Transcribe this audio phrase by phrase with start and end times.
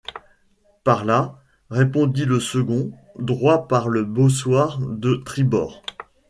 [0.83, 1.37] Par là,
[1.69, 5.83] répondit le second, droit par le bossoir de tribord...